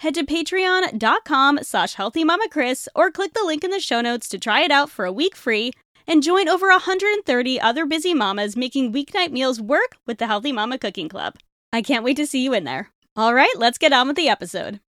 [0.00, 4.62] head to patreon.com slash healthymamakris or click the link in the show notes to try
[4.62, 5.72] it out for a week free
[6.06, 10.78] and join over 130 other busy mamas making weeknight meals work with the Healthy Mama
[10.78, 11.34] Cooking Club.
[11.72, 12.90] I can't wait to see you in there.
[13.16, 14.80] All right, let's get on with the episode.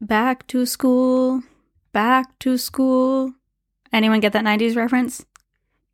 [0.00, 1.42] Back to school,
[1.92, 3.32] back to school.
[3.92, 5.24] Anyone get that 90s reference?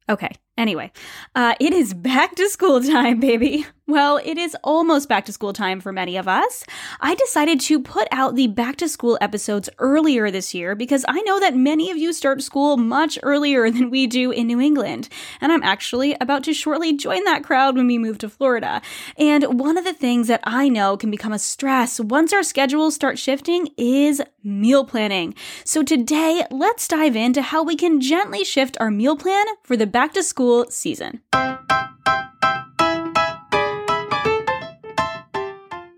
[0.08, 0.34] Okay.
[0.56, 0.92] Anyway,
[1.34, 3.66] uh, it is back to school time, baby.
[3.86, 6.64] Well, it is almost back to school time for many of us.
[7.00, 11.20] I decided to put out the back to school episodes earlier this year because I
[11.20, 15.10] know that many of you start school much earlier than we do in New England.
[15.38, 18.80] And I'm actually about to shortly join that crowd when we move to Florida.
[19.19, 22.94] And one of the things that I know can become a stress once our schedules
[22.94, 25.34] start shifting is meal planning.
[25.64, 29.86] So today, let's dive into how we can gently shift our meal plan for the
[29.86, 31.20] back to school season.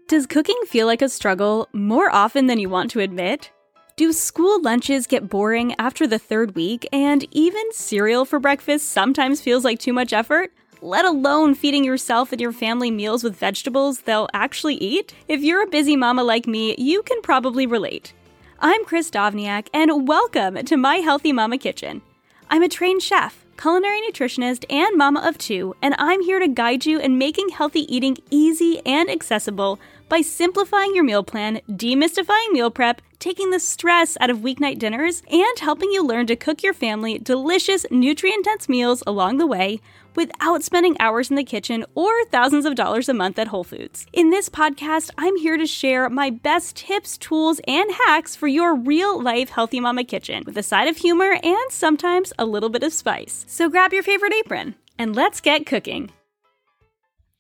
[0.09, 3.51] Does cooking feel like a struggle more often than you want to admit?
[3.97, 9.41] Do school lunches get boring after the third week, and even cereal for breakfast sometimes
[9.41, 10.53] feels like too much effort?
[10.83, 15.15] Let alone feeding yourself and your family meals with vegetables they'll actually eat?
[15.29, 18.13] If you're a busy mama like me, you can probably relate.
[18.61, 22.03] I'm Kris Dovniak, and welcome to my Healthy Mama Kitchen.
[22.51, 26.87] I'm a trained chef, culinary nutritionist, and mama of two, and I'm here to guide
[26.87, 32.71] you in making healthy eating easy and accessible by simplifying your meal plan, demystifying meal
[32.71, 36.75] prep, taking the stress out of weeknight dinners, and helping you learn to cook your
[36.75, 39.81] family delicious, nutrient dense meals along the way
[40.17, 44.07] without spending hours in the kitchen or thousands of dollars a month at Whole Foods.
[44.13, 48.75] In this podcast, I'm here to share my best tips, tools, and hacks for your
[48.75, 52.83] real life healthy mama kitchen with a side of humor and sometimes a little bit
[52.83, 53.45] of spice.
[53.49, 56.11] So grab your favorite apron and let's get cooking.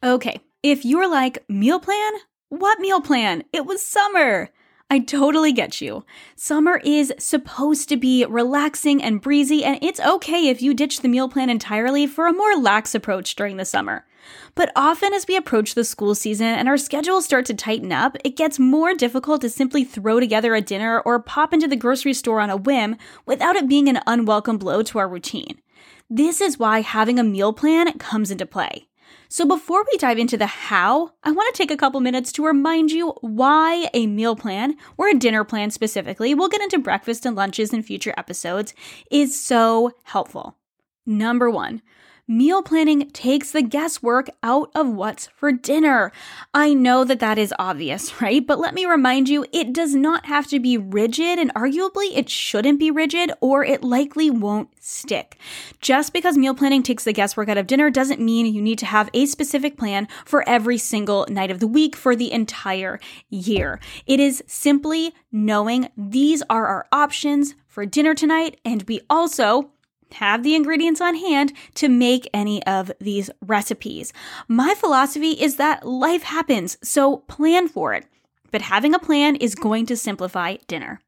[0.04, 2.12] Okay, if you're like, meal plan?
[2.50, 3.42] What meal plan?
[3.52, 4.50] It was summer!
[4.88, 6.04] I totally get you.
[6.36, 11.08] Summer is supposed to be relaxing and breezy, and it's okay if you ditch the
[11.08, 14.06] meal plan entirely for a more lax approach during the summer.
[14.54, 18.16] But often, as we approach the school season and our schedules start to tighten up,
[18.24, 22.14] it gets more difficult to simply throw together a dinner or pop into the grocery
[22.14, 25.60] store on a whim without it being an unwelcome blow to our routine.
[26.08, 28.86] This is why having a meal plan comes into play.
[29.28, 32.44] So before we dive into the how, I want to take a couple minutes to
[32.44, 37.26] remind you why a meal plan, or a dinner plan specifically, we'll get into breakfast
[37.26, 38.72] and lunches in future episodes,
[39.10, 40.56] is so helpful.
[41.04, 41.82] Number one,
[42.28, 46.12] meal planning takes the guesswork out of what's for dinner.
[46.52, 48.46] I know that that is obvious, right?
[48.46, 52.28] But let me remind you, it does not have to be rigid, and arguably it
[52.28, 55.38] shouldn't be rigid, or it likely won't stick.
[55.80, 58.86] Just because meal planning takes the guesswork out of dinner doesn't mean you need to
[58.86, 62.98] have a specific plan for every single night of the week for the entire
[63.28, 63.80] year.
[64.06, 69.70] It is simply knowing these are our options for dinner tonight, and we also
[70.12, 74.12] have the ingredients on hand to make any of these recipes.
[74.48, 78.06] My philosophy is that life happens, so plan for it.
[78.50, 81.00] But having a plan is going to simplify dinner.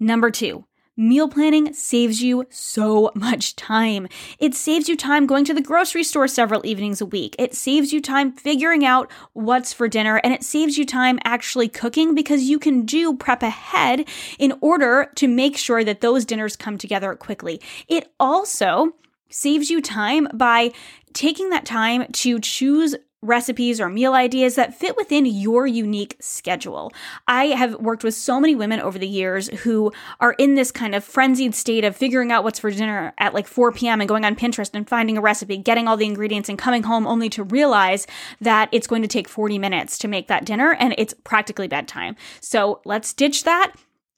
[0.00, 0.64] Number two,
[1.00, 4.08] Meal planning saves you so much time.
[4.40, 7.36] It saves you time going to the grocery store several evenings a week.
[7.38, 11.68] It saves you time figuring out what's for dinner, and it saves you time actually
[11.68, 14.08] cooking because you can do prep ahead
[14.40, 17.60] in order to make sure that those dinners come together quickly.
[17.86, 18.94] It also
[19.30, 20.72] saves you time by
[21.12, 26.92] taking that time to choose recipes or meal ideas that fit within your unique schedule.
[27.26, 30.94] I have worked with so many women over the years who are in this kind
[30.94, 34.00] of frenzied state of figuring out what's for dinner at like 4 p.m.
[34.00, 37.06] and going on Pinterest and finding a recipe, getting all the ingredients and coming home
[37.06, 38.06] only to realize
[38.40, 42.14] that it's going to take 40 minutes to make that dinner and it's practically bedtime.
[42.40, 43.72] So let's ditch that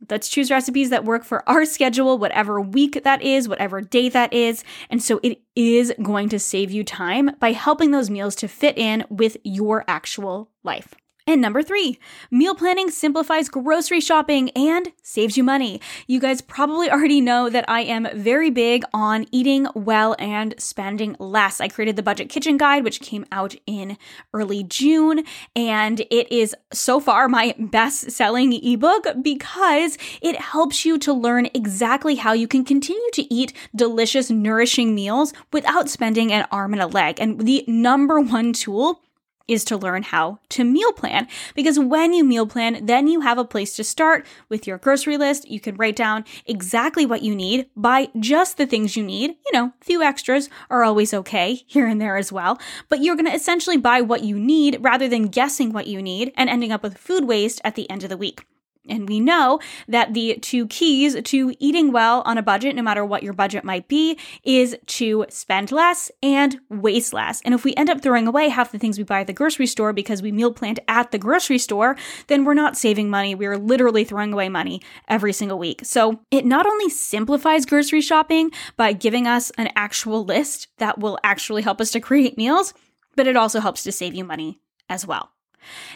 [0.09, 4.33] Let's choose recipes that work for our schedule, whatever week that is, whatever day that
[4.33, 4.65] is.
[4.89, 8.79] And so it is going to save you time by helping those meals to fit
[8.79, 10.95] in with your actual life.
[11.31, 12.01] And number three,
[12.33, 15.81] meal planning simplifies grocery shopping and saves you money.
[16.09, 21.15] You guys probably already know that I am very big on eating well and spending
[21.21, 21.61] less.
[21.61, 23.97] I created the Budget Kitchen Guide, which came out in
[24.35, 25.23] early June,
[25.55, 31.47] and it is so far my best selling ebook because it helps you to learn
[31.55, 36.83] exactly how you can continue to eat delicious, nourishing meals without spending an arm and
[36.83, 37.21] a leg.
[37.21, 39.01] And the number one tool
[39.51, 41.27] is to learn how to meal plan.
[41.55, 45.17] Because when you meal plan, then you have a place to start with your grocery
[45.17, 45.51] list.
[45.51, 49.31] You can write down exactly what you need, buy just the things you need.
[49.47, 52.61] You know, a few extras are always okay here and there as well.
[52.89, 56.33] But you're going to essentially buy what you need rather than guessing what you need
[56.37, 58.47] and ending up with food waste at the end of the week.
[58.89, 63.05] And we know that the two keys to eating well on a budget, no matter
[63.05, 67.43] what your budget might be, is to spend less and waste less.
[67.45, 69.67] And if we end up throwing away half the things we buy at the grocery
[69.67, 71.97] store because we meal planned at the grocery store,
[72.29, 73.35] then we're not saving money.
[73.35, 75.83] We're literally throwing away money every single week.
[75.85, 81.19] So it not only simplifies grocery shopping by giving us an actual list that will
[81.23, 82.73] actually help us to create meals,
[83.15, 85.33] but it also helps to save you money as well.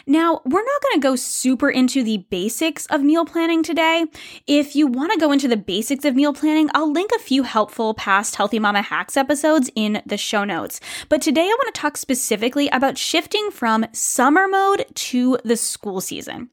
[0.05, 4.05] Now, we're not going to go super into the basics of meal planning today.
[4.47, 7.43] If you want to go into the basics of meal planning, I'll link a few
[7.43, 10.79] helpful past Healthy Mama Hacks episodes in the show notes.
[11.09, 16.01] But today I want to talk specifically about shifting from summer mode to the school
[16.01, 16.49] season.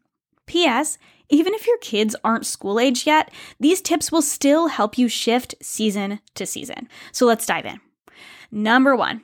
[0.47, 0.99] P.S.
[1.29, 5.55] Even if your kids aren't school age yet, these tips will still help you shift
[5.63, 6.89] season to season.
[7.11, 7.81] So let's dive in.
[8.51, 9.23] Number one,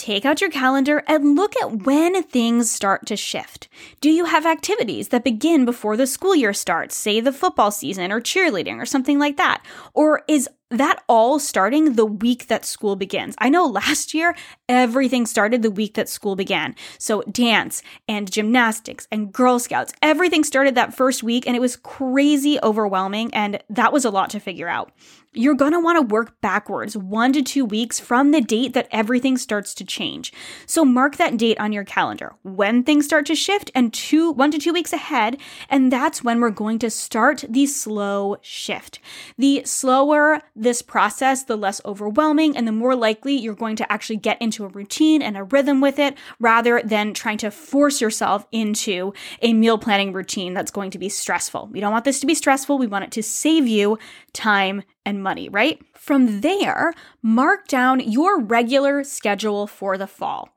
[0.00, 3.68] Take out your calendar and look at when things start to shift.
[4.00, 8.10] Do you have activities that begin before the school year starts, say the football season
[8.10, 9.62] or cheerleading or something like that?
[9.92, 13.34] Or is that all starting the week that school begins.
[13.38, 14.36] I know last year
[14.68, 16.76] everything started the week that school began.
[16.98, 21.76] So dance and gymnastics and Girl Scouts, everything started that first week and it was
[21.76, 24.92] crazy overwhelming and that was a lot to figure out.
[25.32, 28.88] You're going to want to work backwards one to two weeks from the date that
[28.90, 30.32] everything starts to change.
[30.66, 34.50] So mark that date on your calendar when things start to shift and two, one
[34.50, 35.36] to two weeks ahead.
[35.68, 38.98] And that's when we're going to start the slow shift.
[39.38, 44.16] The slower this process, the less overwhelming and the more likely you're going to actually
[44.16, 48.48] get into a routine and a rhythm with it rather than trying to force yourself
[48.50, 51.68] into a meal planning routine that's going to be stressful.
[51.70, 52.78] We don't want this to be stressful.
[52.78, 53.96] We want it to save you
[54.32, 55.78] time and money, right?
[55.94, 60.48] From there, mark down your regular schedule for the fall.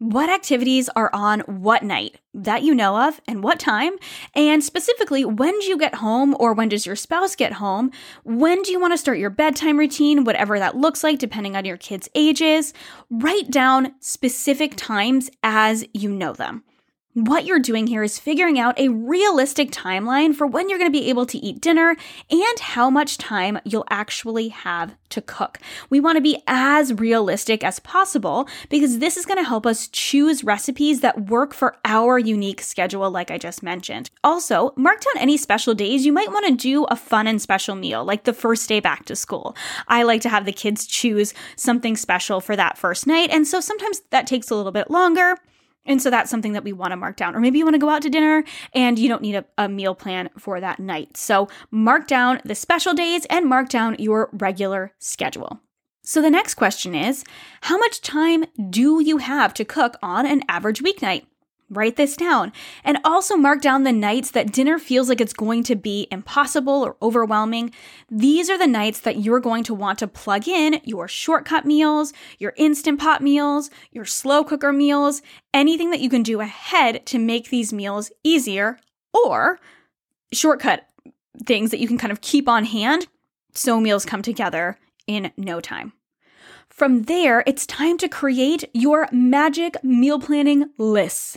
[0.00, 3.94] What activities are on what night that you know of and what time?
[4.32, 7.90] And specifically when do you get home or when does your spouse get home?
[8.22, 11.64] When do you want to start your bedtime routine whatever that looks like depending on
[11.64, 12.72] your kids ages?
[13.10, 16.62] Write down specific times as you know them
[17.26, 20.98] what you're doing here is figuring out a realistic timeline for when you're going to
[20.98, 21.96] be able to eat dinner
[22.30, 25.58] and how much time you'll actually have to cook.
[25.90, 29.88] We want to be as realistic as possible because this is going to help us
[29.88, 34.10] choose recipes that work for our unique schedule, like I just mentioned.
[34.22, 37.74] Also, mark down any special days you might want to do a fun and special
[37.74, 39.56] meal, like the first day back to school.
[39.88, 43.60] I like to have the kids choose something special for that first night, and so
[43.60, 45.36] sometimes that takes a little bit longer.
[45.88, 47.34] And so that's something that we want to mark down.
[47.34, 49.68] Or maybe you want to go out to dinner and you don't need a, a,
[49.68, 51.16] meal plan for that night.
[51.16, 55.60] So mark down the special days and mark down your regular schedule.
[56.04, 57.24] So the next question is
[57.62, 61.26] How much time do you have to cook on an average weeknight?
[61.70, 65.62] Write this down and also mark down the nights that dinner feels like it's going
[65.64, 67.74] to be impossible or overwhelming.
[68.10, 72.14] These are the nights that you're going to want to plug in your shortcut meals,
[72.38, 75.20] your instant pot meals, your slow cooker meals,
[75.52, 78.78] anything that you can do ahead to make these meals easier
[79.12, 79.60] or
[80.32, 80.88] shortcut
[81.44, 83.08] things that you can kind of keep on hand
[83.52, 85.92] so meals come together in no time.
[86.70, 91.36] From there, it's time to create your magic meal planning lists.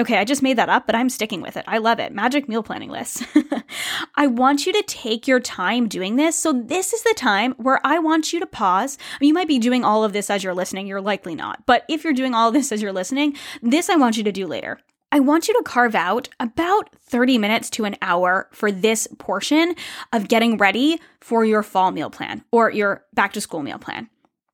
[0.00, 1.64] Okay, I just made that up, but I'm sticking with it.
[1.68, 2.14] I love it.
[2.14, 3.22] Magic meal planning list.
[4.14, 6.36] I want you to take your time doing this.
[6.36, 8.96] So, this is the time where I want you to pause.
[9.20, 10.86] You might be doing all of this as you're listening.
[10.86, 11.66] You're likely not.
[11.66, 14.32] But if you're doing all of this as you're listening, this I want you to
[14.32, 14.80] do later.
[15.12, 19.74] I want you to carve out about 30 minutes to an hour for this portion
[20.14, 24.08] of getting ready for your fall meal plan or your back to school meal plan.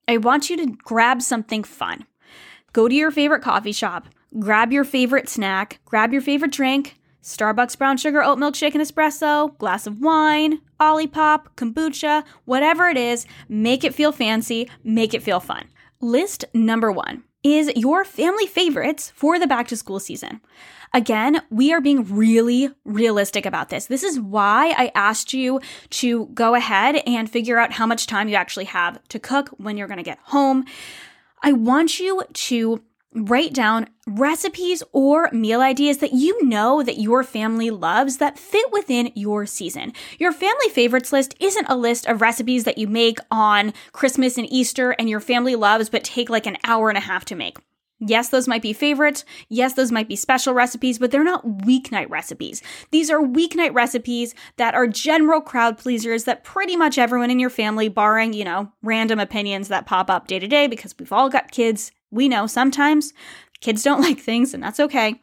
[0.09, 2.05] I want you to grab something fun.
[2.73, 7.77] Go to your favorite coffee shop, grab your favorite snack, grab your favorite drink, Starbucks
[7.77, 13.27] brown sugar oat milk shake and espresso, glass of wine, Olipop, kombucha, whatever it is,
[13.49, 15.65] make it feel fancy, make it feel fun.
[16.01, 20.41] List number one is your family favorites for the back to school season.
[20.95, 23.87] Again, we are being really realistic about this.
[23.87, 28.29] This is why I asked you to go ahead and figure out how much time
[28.29, 30.65] you actually have to cook when you're going to get home.
[31.43, 32.83] I want you to
[33.17, 38.71] write down recipes or meal ideas that you know that your family loves that fit
[38.73, 39.93] within your season.
[40.19, 44.51] Your family favorites list isn't a list of recipes that you make on Christmas and
[44.53, 47.57] Easter and your family loves but take like an hour and a half to make.
[47.99, 49.25] Yes, those might be favorites.
[49.49, 52.63] Yes, those might be special recipes, but they're not weeknight recipes.
[52.91, 57.49] These are weeknight recipes that are general crowd pleasers that pretty much everyone in your
[57.49, 61.31] family, barring, you know, random opinions that pop up day to day because we've all
[61.31, 61.91] got kids.
[62.11, 63.13] We know sometimes
[63.61, 65.21] kids don't like things, and that's okay.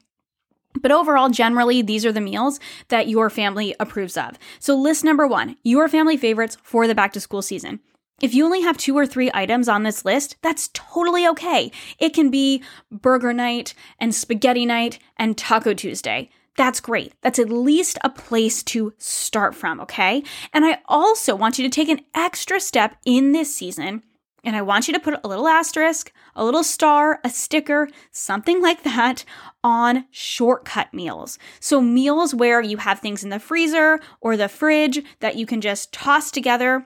[0.81, 4.39] But overall, generally, these are the meals that your family approves of.
[4.59, 7.79] So, list number one your family favorites for the back to school season.
[8.21, 11.71] If you only have two or three items on this list, that's totally okay.
[11.99, 16.29] It can be burger night and spaghetti night and Taco Tuesday.
[16.55, 17.13] That's great.
[17.21, 20.23] That's at least a place to start from, okay?
[20.53, 24.03] And I also want you to take an extra step in this season.
[24.43, 28.61] And I want you to put a little asterisk, a little star, a sticker, something
[28.61, 29.23] like that
[29.63, 31.39] on shortcut meals.
[31.61, 35.61] So, meals where you have things in the freezer or the fridge that you can
[35.61, 36.85] just toss together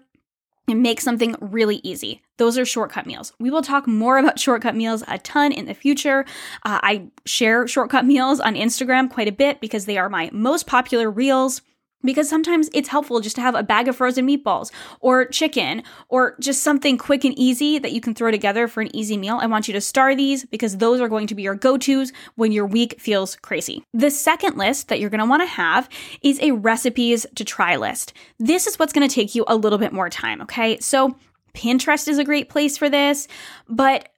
[0.67, 2.21] and make something really easy.
[2.37, 3.33] Those are shortcut meals.
[3.39, 6.25] We will talk more about shortcut meals a ton in the future.
[6.63, 10.67] Uh, I share shortcut meals on Instagram quite a bit because they are my most
[10.67, 11.61] popular reels
[12.04, 16.36] because sometimes it's helpful just to have a bag of frozen meatballs or chicken or
[16.39, 19.39] just something quick and easy that you can throw together for an easy meal.
[19.42, 22.12] I want you to star these because those are going to be your go tos
[22.36, 23.84] when your week feels crazy.
[23.94, 25.89] The second list that you're going to want to have
[26.22, 28.13] is a recipes to try list.
[28.39, 30.80] This is what's going to take you a little bit more time, okay?
[30.80, 31.16] So,
[31.54, 33.27] Pinterest is a great place for this,
[33.68, 34.10] but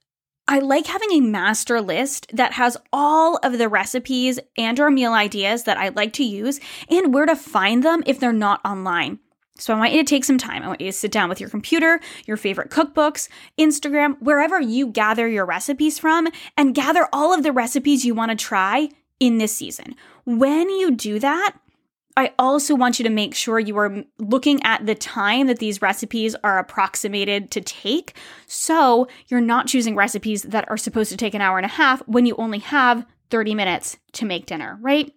[0.50, 5.14] I like having a master list that has all of the recipes and or meal
[5.14, 9.20] ideas that I like to use and where to find them if they're not online.
[9.60, 10.64] So I want you to take some time.
[10.64, 13.30] I want you to sit down with your computer, your favorite cookbooks,
[13.60, 16.28] Instagram, wherever you gather your recipes from
[16.58, 18.90] and gather all of the recipes you want to try
[19.20, 19.96] in this season.
[20.26, 21.58] When you do that,
[22.20, 25.82] I also want you to make sure you are looking at the time that these
[25.82, 28.14] recipes are approximated to take.
[28.46, 32.06] So you're not choosing recipes that are supposed to take an hour and a half
[32.10, 35.14] when you only have 30 minutes to make dinner, right?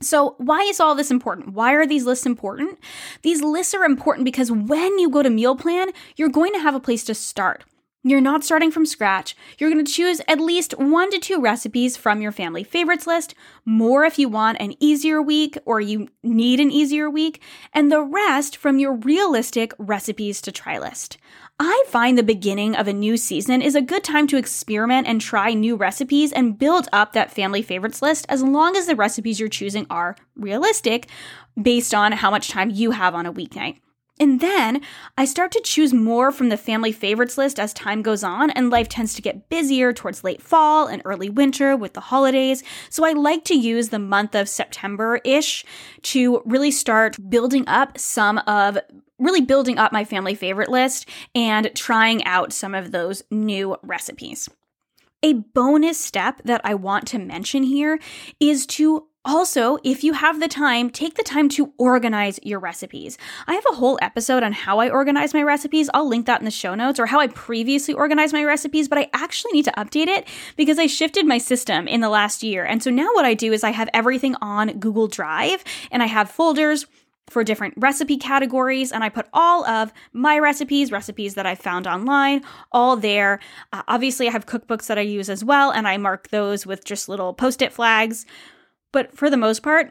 [0.00, 1.54] So, why is all this important?
[1.54, 2.80] Why are these lists important?
[3.22, 6.74] These lists are important because when you go to meal plan, you're going to have
[6.74, 7.62] a place to start.
[8.06, 9.34] You're not starting from scratch.
[9.58, 13.34] You're going to choose at least one to two recipes from your family favorites list,
[13.64, 17.40] more if you want an easier week or you need an easier week,
[17.72, 21.16] and the rest from your realistic recipes to try list.
[21.58, 25.18] I find the beginning of a new season is a good time to experiment and
[25.18, 29.40] try new recipes and build up that family favorites list as long as the recipes
[29.40, 31.08] you're choosing are realistic
[31.60, 33.78] based on how much time you have on a weeknight.
[34.20, 34.80] And then
[35.18, 38.70] I start to choose more from the family favorites list as time goes on, and
[38.70, 42.62] life tends to get busier towards late fall and early winter with the holidays.
[42.90, 45.64] So I like to use the month of September ish
[46.02, 48.78] to really start building up some of
[49.18, 54.48] really building up my family favorite list and trying out some of those new recipes.
[55.22, 57.98] A bonus step that I want to mention here
[58.38, 63.16] is to also, if you have the time, take the time to organize your recipes.
[63.46, 65.88] I have a whole episode on how I organize my recipes.
[65.94, 68.98] I'll link that in the show notes or how I previously organized my recipes, but
[68.98, 72.64] I actually need to update it because I shifted my system in the last year.
[72.64, 76.06] And so now what I do is I have everything on Google Drive and I
[76.06, 76.86] have folders
[77.30, 81.86] for different recipe categories and I put all of my recipes, recipes that I found
[81.86, 83.40] online, all there.
[83.72, 86.84] Uh, obviously, I have cookbooks that I use as well and I mark those with
[86.84, 88.26] just little post-it flags.
[88.94, 89.90] But for the most part,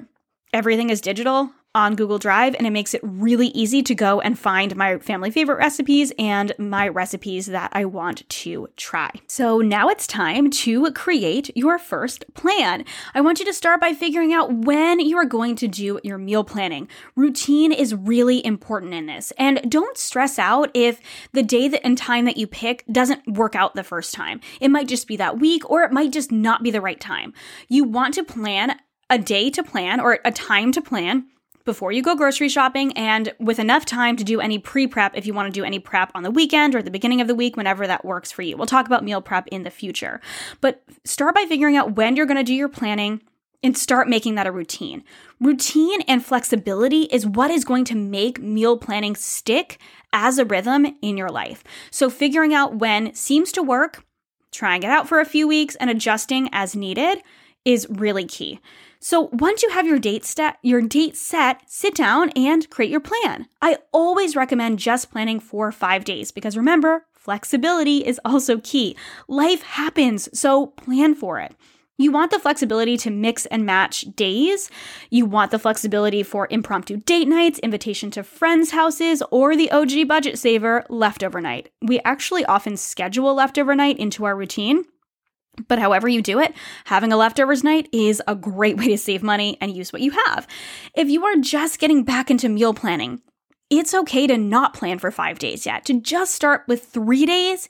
[0.54, 4.38] everything is digital on Google Drive, and it makes it really easy to go and
[4.38, 9.10] find my family favorite recipes and my recipes that I want to try.
[9.26, 12.86] So now it's time to create your first plan.
[13.16, 16.20] I want you to start by figuring out when you are going to do your
[16.20, 16.88] meal planning.
[17.16, 21.98] Routine is really important in this, and don't stress out if the day that and
[21.98, 24.42] time that you pick doesn't work out the first time.
[24.62, 27.34] It might just be that week, or it might just not be the right time.
[27.68, 28.76] You want to plan
[29.10, 31.26] a day to plan or a time to plan
[31.66, 35.26] before you go grocery shopping and with enough time to do any pre prep if
[35.26, 37.56] you want to do any prep on the weekend or the beginning of the week,
[37.56, 38.58] whenever that works for you.
[38.58, 40.20] We'll talk about meal prep in the future.
[40.62, 43.22] But start by figuring out when you're going to do your planning
[43.64, 45.04] and start making that a routine.
[45.40, 49.80] Routine and flexibility is what is going to make meal planning stick
[50.12, 51.64] as a rhythm in your life.
[51.90, 54.04] So, figuring out when seems to work,
[54.52, 57.24] trying it out for a few weeks, and adjusting as needed
[57.64, 58.60] is really key.
[59.04, 63.02] So once you have your date set, your date set, sit down and create your
[63.02, 63.48] plan.
[63.62, 68.96] I always recommend just planning for 5 days because remember, flexibility is also key.
[69.28, 71.54] Life happens, so plan for it.
[71.98, 74.72] You want the flexibility to mix and match days.
[75.10, 80.08] You want the flexibility for impromptu date nights, invitation to friends' houses, or the OG
[80.08, 81.72] budget saver, leftover night.
[81.82, 84.86] We actually often schedule leftover night into our routine
[85.68, 86.54] but however you do it,
[86.86, 90.12] having a leftovers night is a great way to save money and use what you
[90.12, 90.48] have.
[90.96, 93.22] If you are just getting back into meal planning,
[93.70, 97.68] it's okay to not plan for five days yet, to just start with three days,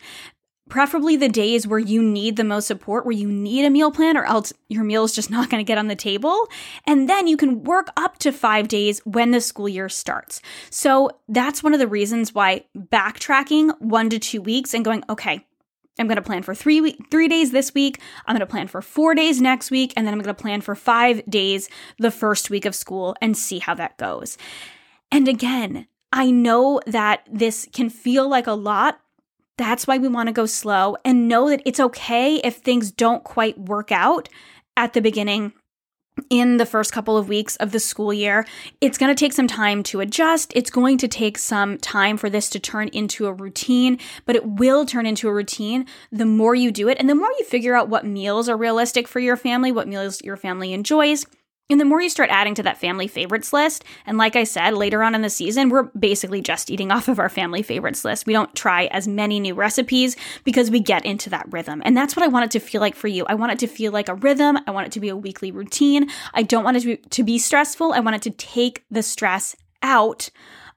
[0.70, 4.18] preferably the days where you need the most support, where you need a meal plan,
[4.18, 6.48] or else your meal is just not going to get on the table.
[6.86, 10.42] And then you can work up to five days when the school year starts.
[10.70, 15.46] So that's one of the reasons why backtracking one to two weeks and going, okay,
[16.00, 18.00] I'm going to plan for three week, three days this week.
[18.26, 20.62] I'm going to plan for four days next week, and then I'm going to plan
[20.62, 21.70] for five days
[22.00, 24.38] the first week of school and see how that goes.
[25.12, 29.00] And again, I know that this can feel like a lot.
[29.58, 33.24] That's why we want to go slow and know that it's okay if things don't
[33.24, 34.30] quite work out
[34.76, 35.54] at the beginning
[36.30, 38.46] in the first couple of weeks of the school year.
[38.82, 40.54] It's going to take some time to adjust.
[40.56, 44.46] It's going to take some time for this to turn into a routine, but it
[44.46, 47.76] will turn into a routine the more you do it and the more you figure
[47.76, 51.26] out what meals are realistic for your family, what meals your family enjoys.
[51.70, 54.74] And the more you start adding to that family favorites list, and like I said,
[54.74, 58.26] later on in the season, we're basically just eating off of our family favorites list.
[58.26, 61.82] We don't try as many new recipes because we get into that rhythm.
[61.86, 63.26] And that's what I want it to feel like for you.
[63.28, 64.60] I want it to feel like a rhythm.
[64.68, 66.10] I want it to be a weekly routine.
[66.34, 67.94] I don't want it to be, stressful.
[67.94, 70.30] I want it to take the stress out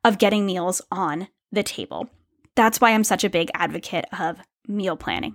[0.04, 2.08] of getting meals on the table.
[2.54, 4.38] That's why I'm such a big advocate of
[4.68, 5.34] meal planning.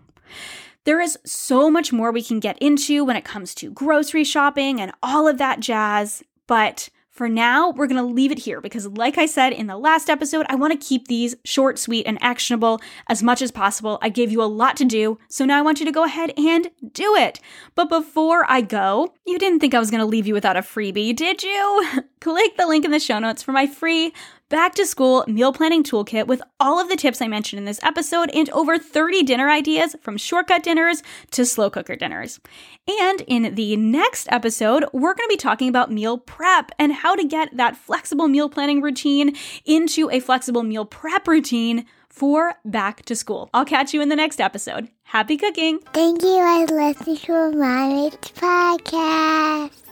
[0.83, 4.81] There is so much more we can get into when it comes to grocery shopping
[4.81, 8.87] and all of that jazz, but for now, we're going to leave it here because,
[8.87, 12.17] like I said in the last episode, I want to keep these short, sweet, and
[12.21, 13.99] actionable as much as possible.
[14.01, 16.33] I gave you a lot to do, so now I want you to go ahead
[16.37, 17.41] and do it.
[17.75, 20.61] But before I go, you didn't think I was going to leave you without a
[20.61, 21.85] freebie, did you?
[22.21, 24.13] Click the link in the show notes for my free
[24.51, 27.79] back to school meal planning toolkit with all of the tips I mentioned in this
[27.83, 32.39] episode and over 30 dinner ideas from shortcut dinners to slow cooker dinners.
[32.85, 37.15] And in the next episode, we're going to be talking about meal prep and how
[37.15, 43.05] to get that flexible meal planning routine into a flexible meal prep routine for back
[43.05, 43.49] to school.
[43.53, 44.89] I'll catch you in the next episode.
[45.03, 45.79] Happy cooking!
[45.93, 49.90] Thank you for listening to my podcast.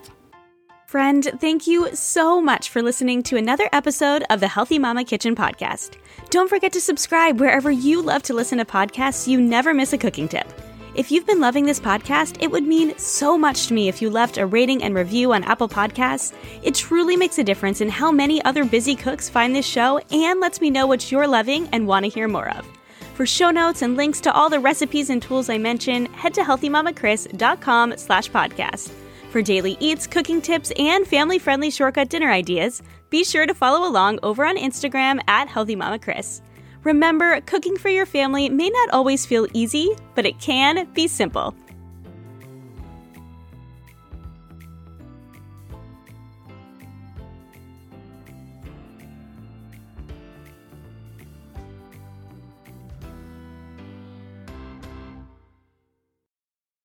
[0.89, 5.35] Friend, thank you so much for listening to another episode of the Healthy Mama Kitchen
[5.35, 5.97] podcast.
[6.31, 9.93] Don't forget to subscribe wherever you love to listen to podcasts so you never miss
[9.93, 10.51] a cooking tip.
[10.95, 14.09] If you've been loving this podcast, it would mean so much to me if you
[14.09, 16.33] left a rating and review on Apple Podcasts.
[16.63, 20.39] It truly makes a difference in how many other busy cooks find this show and
[20.39, 22.65] lets me know what you're loving and want to hear more of.
[23.13, 26.41] For show notes and links to all the recipes and tools I mention, head to
[26.41, 28.91] healthymamakris.com slash podcast.
[29.29, 33.87] For daily eats, cooking tips, and family friendly shortcut dinner ideas, be sure to follow
[33.87, 36.41] along over on Instagram at Healthy Mama Kris.
[36.83, 41.53] Remember, cooking for your family may not always feel easy, but it can be simple.